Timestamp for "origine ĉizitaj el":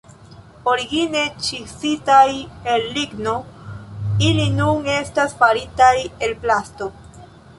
0.69-2.87